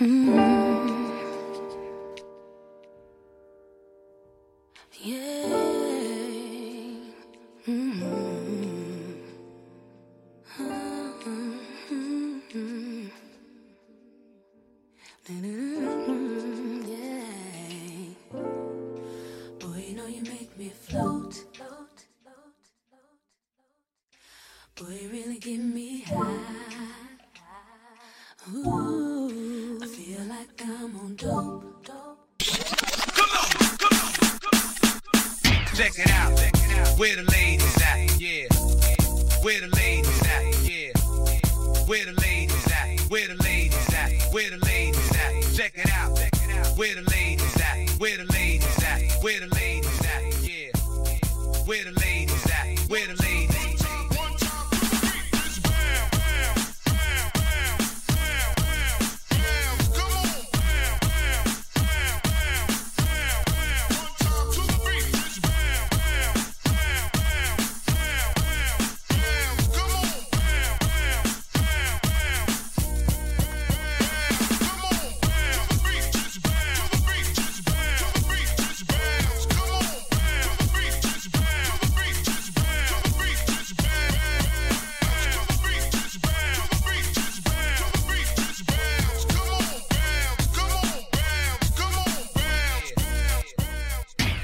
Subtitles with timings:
[0.00, 0.49] Mm-hmm.
[46.80, 47.90] Where the ladies at?
[47.98, 48.29] Where the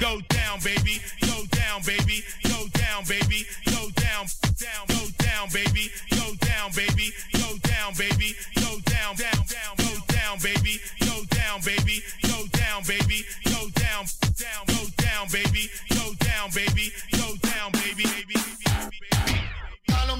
[0.00, 5.90] go down, baby, go down, baby, go down, baby, go down, down, go down, baby,
[6.10, 11.60] go down, baby, go down, baby, go down, down, down, go down, baby, go down,
[11.60, 14.04] baby, go down, baby, go down,
[14.40, 18.40] down, go down, baby, go down, baby, go down, baby, baby,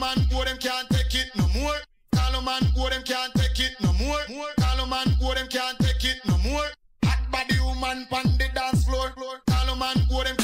[0.00, 1.76] man, boy, them can't take it no more.
[2.14, 4.20] Call man, boy, them can't take it no more.
[4.58, 6.68] Call man, boy, them can't take it no more.
[7.04, 9.12] Hot body woman, pan the dance floor
[9.80, 10.39] great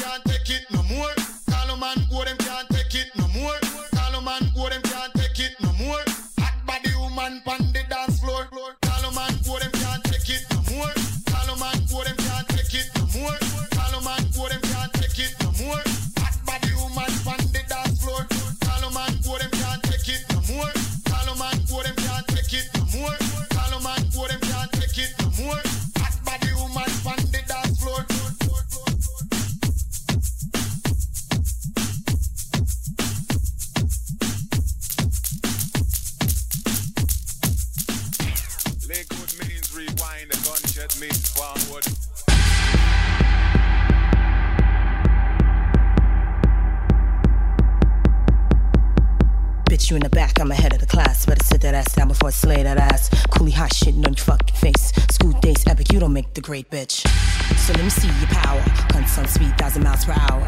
[57.86, 58.64] me see your power.
[58.96, 60.42] On speed, thousand miles per hour.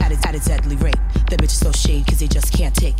[0.00, 0.98] At a, at a deadly rate.
[1.30, 2.96] That bitch is so shade, cause they just can't take.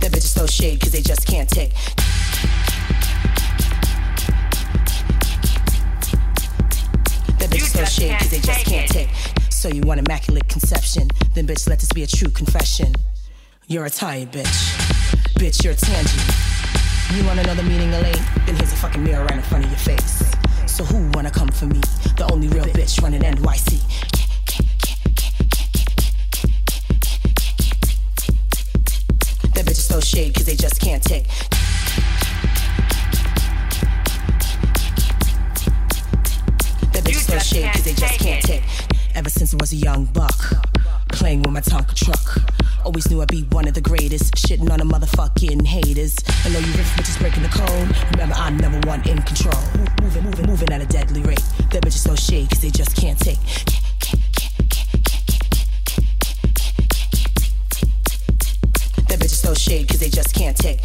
[0.00, 1.72] That bitch is so shade, cause they just can't take.
[7.38, 9.10] That bitch is so shade, cause they just can't take.
[9.50, 11.06] So you want immaculate conception?
[11.34, 12.94] Then bitch, let this be a true confession.
[13.68, 14.58] You're a tired bitch.
[15.38, 16.41] Bitch, you're a tangent.
[17.14, 18.22] You want another meaning of late?
[18.46, 20.24] Then here's a fucking mirror right in front of your face.
[20.66, 21.78] So who wanna come for me?
[22.16, 23.80] The only real bitch running NYC.
[29.52, 31.26] That bitch is so shade cause they just can't take.
[36.92, 38.62] That bitch is so shade cause they just can't take.
[39.14, 40.38] Ever since I was a young buck,
[41.10, 42.51] playing with my Tonka truck.
[42.84, 44.34] Always knew I'd be one of the greatest.
[44.34, 46.16] Shitting on the motherfucking haters.
[46.44, 47.94] I know you rich bitches breaking the code.
[48.10, 49.60] Remember, I'm number one in control.
[50.02, 51.42] Moving, moving, moving at a deadly rate.
[51.70, 53.38] That bitches so shade, cause they just can't take.
[59.08, 60.80] That bitches so shade, cause they just can't take.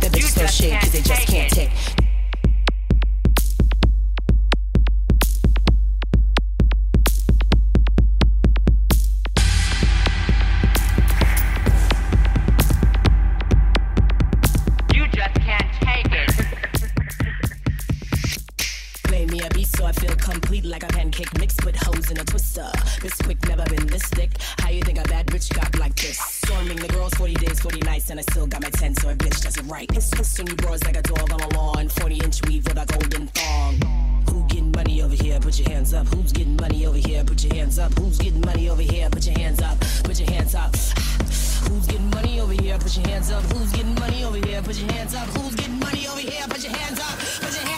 [0.00, 1.95] That bitches so shade, cause they just can't take.
[20.40, 22.70] complete like a pancake mixed with hoes in a twister.
[23.00, 24.30] This quick, never been this thick.
[24.58, 26.18] How you think a bad bitch got like this?
[26.18, 29.14] Storming the girls 40 days, 40 nights, and I still got my 10, so a
[29.14, 29.90] bitch does it right.
[29.94, 31.88] Instant you bras like a dog on a lawn.
[31.88, 33.80] 40 inch weave with a golden thong.
[34.28, 35.40] Who getting money over here?
[35.40, 36.06] Put your hands up.
[36.08, 37.24] Who's getting money over here?
[37.24, 37.92] Put your hands up.
[37.98, 39.08] Who's getting money over here?
[39.08, 39.80] Put your hands up.
[40.04, 40.76] Put your hands up.
[40.76, 42.78] Who's getting money over here?
[42.78, 43.42] Put your hands up.
[43.44, 44.60] Who's getting money over here?
[44.60, 45.28] Put your hands up.
[45.28, 46.44] Who's getting money over here?
[46.46, 47.18] Put your hands up.
[47.40, 47.75] Put your hands up.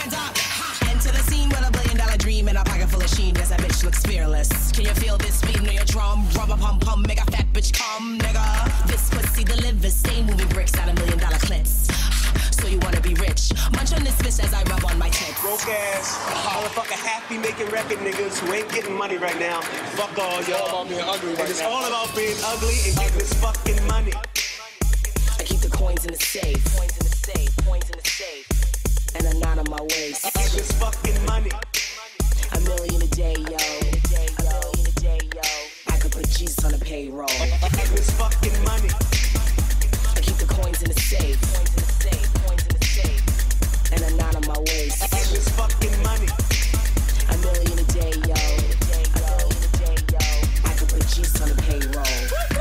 [3.79, 4.71] bitch looks fearless.
[4.71, 6.27] Can you feel this beat in your drum?
[6.35, 8.87] Rubber pump pump, make a fat bitch come, nigga.
[8.87, 11.87] This pussy delivers, Same movie bricks out a million dollar clips.
[12.59, 13.53] So you wanna be rich?
[13.71, 15.41] Munch on this bitch as I rub on my tits.
[15.41, 19.61] Broke ass, motherfucker, happy making record niggas who ain't getting money right now.
[19.95, 20.43] Fuck all y'all.
[20.43, 21.33] It's all about being ugly.
[21.35, 21.69] Right it's now.
[21.69, 24.11] all about being ugly and getting this fucking money.
[25.39, 26.59] I keep the coins in the safe.
[26.75, 27.65] Coins in the safe.
[27.65, 29.15] Coins in the safe.
[29.15, 30.27] And I'm not on my waist.
[30.35, 31.51] This fucking money.
[32.51, 33.57] A million a day, yo.
[35.87, 37.29] I could put Jesus on the payroll.
[37.29, 37.39] I
[40.21, 41.39] keep the coins in the safe.
[43.91, 44.89] And I'm not on my way.
[44.89, 46.27] Fucking money.
[47.29, 48.35] A million a day, yo.
[50.65, 52.58] I could put Jesus on the payroll.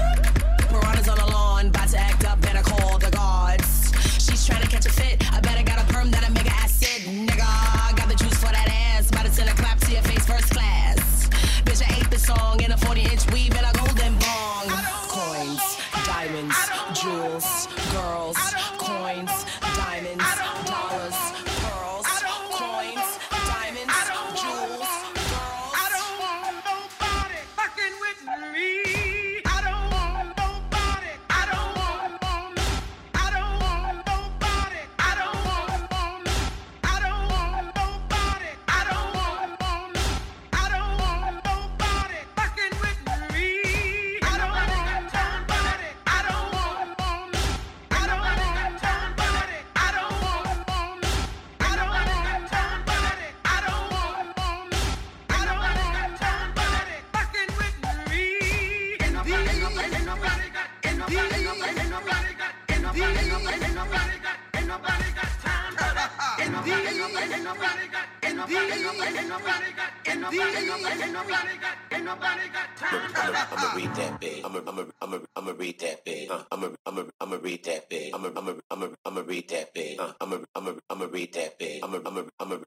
[73.50, 74.44] I'ma read that bit.
[74.44, 76.31] I'ma, I'ma, I'ma, I'ma read that bit.
[76.31, 78.15] I'ma, I'ma, I'ma read that bit.
[78.15, 79.99] I'ma, I'ma, I'ma, I'ma read that bit.
[80.00, 81.82] I'ma, I'ma, I'ma read that bit.
[81.82, 82.23] I'ma, I'ma,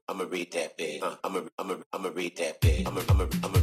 [0.08, 1.02] I'ma, read that bit.
[1.02, 2.86] I'm a I'm a I'm a read that bit.
[2.86, 3.61] I'ma, I'ma, I'ma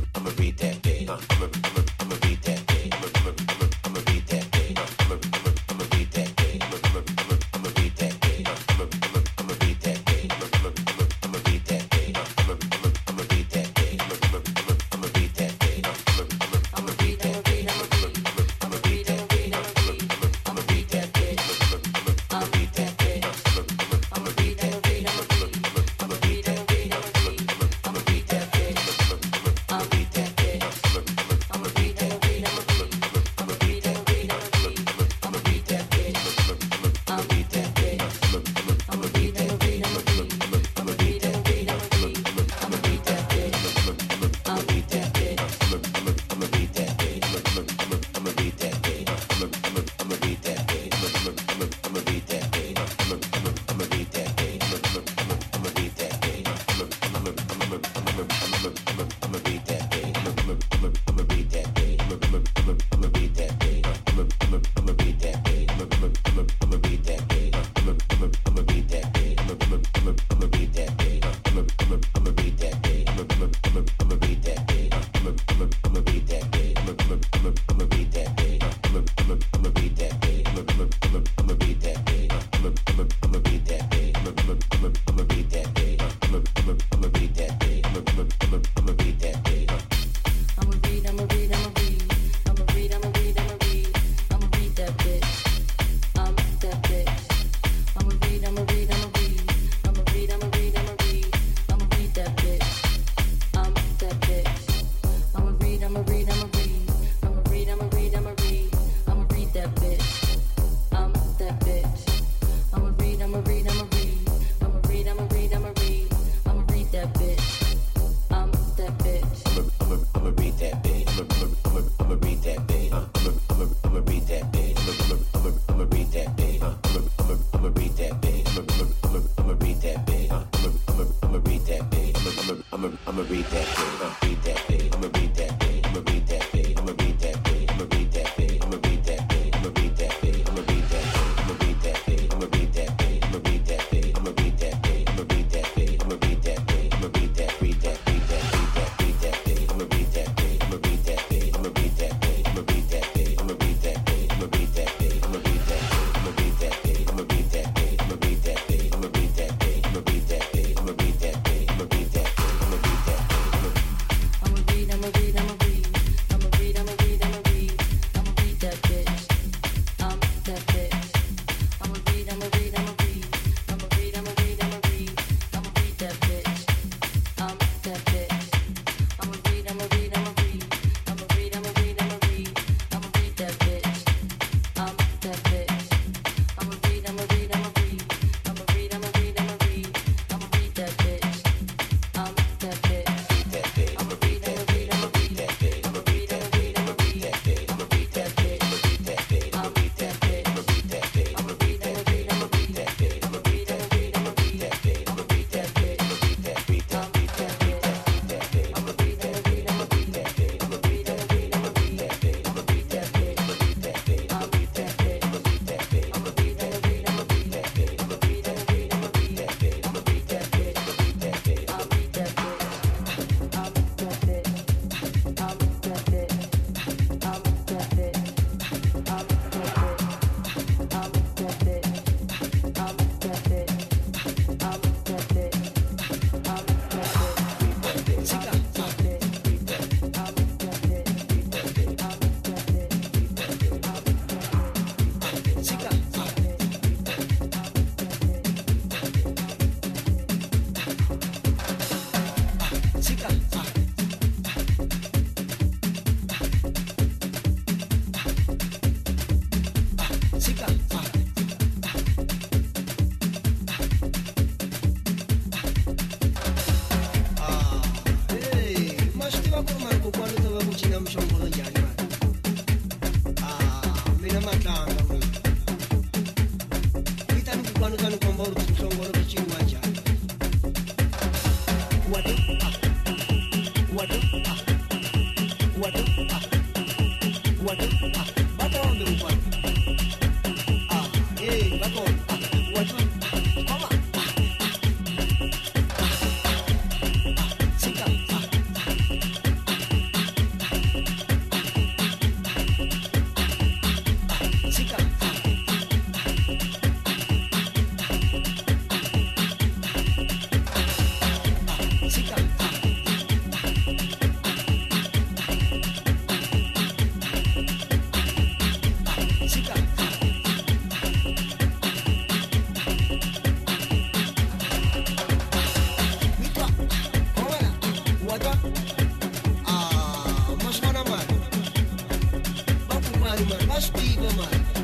[333.29, 334.78] money, money, must be the.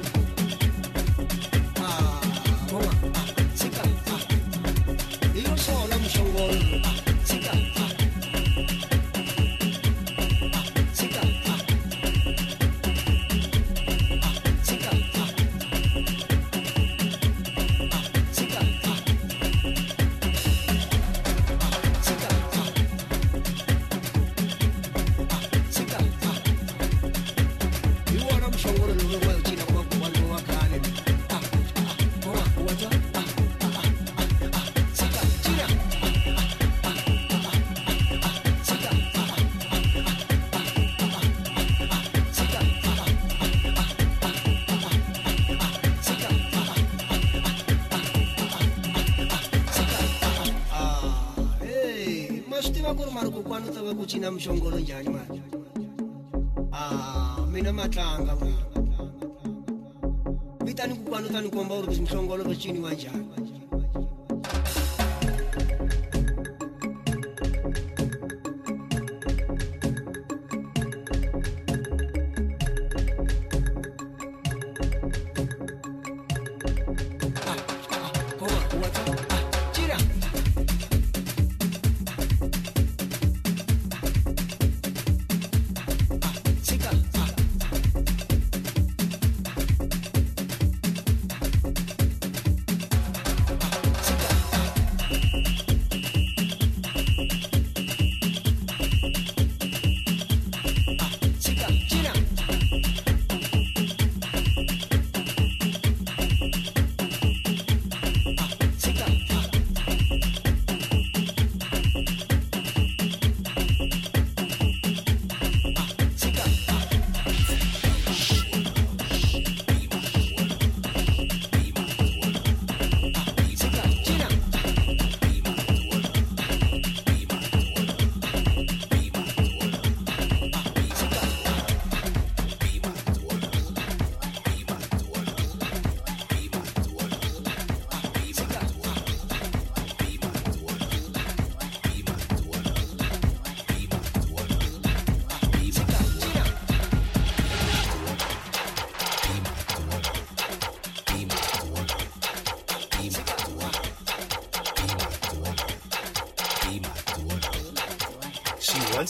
[52.85, 55.41] muchiva kuri mariko kwanu tava kuchina mushongolo njani manje
[56.71, 58.65] a ah, mina matlanga vita
[60.65, 63.44] vitani kukwanu tanikomba uri kuti mushongolo vachiniwa njani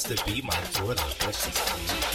[0.07, 2.14] to be my daughter, but she's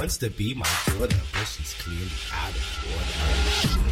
[0.00, 3.89] wants to be my daughter, but she's clearly out of order.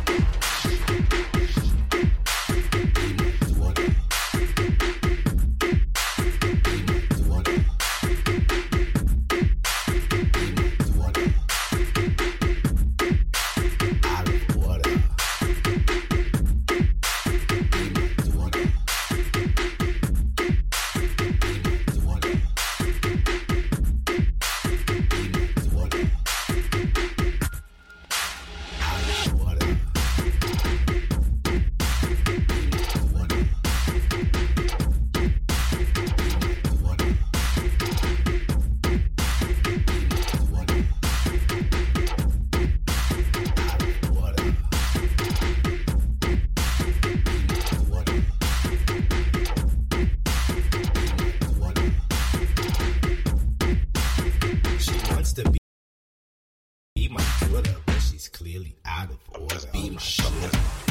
[58.59, 59.67] really out of order.
[59.73, 60.88] Beam shit.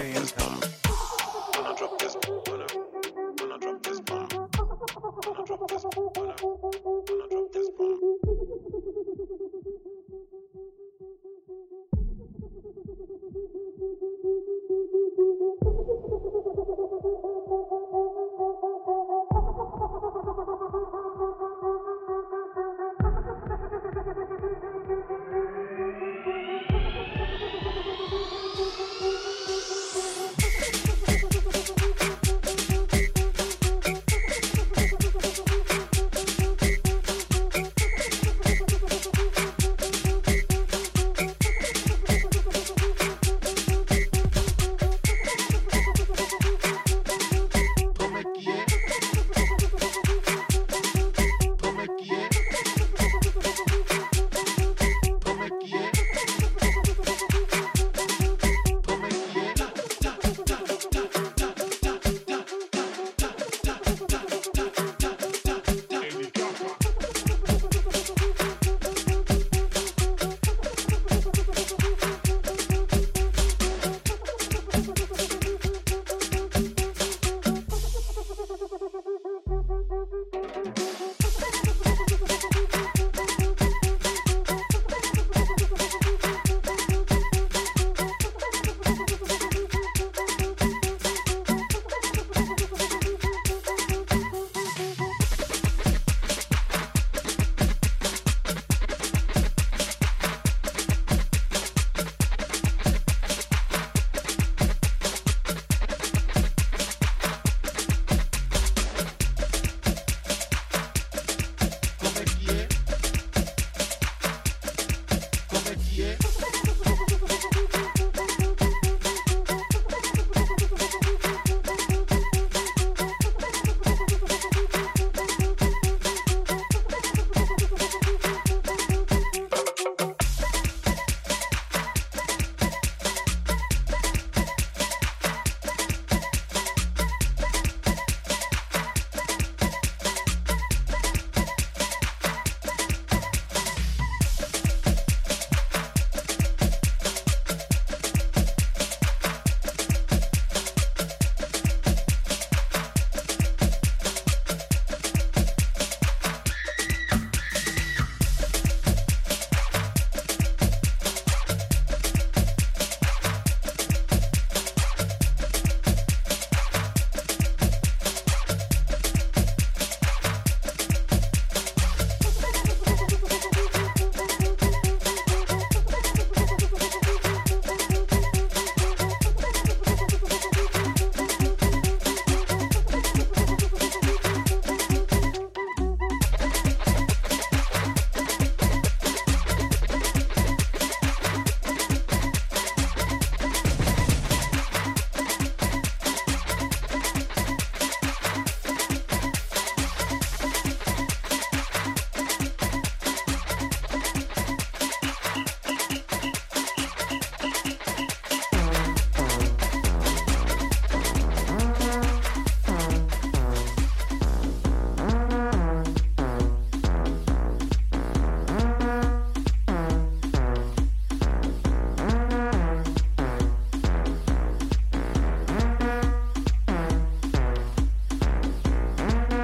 [0.00, 0.39] same.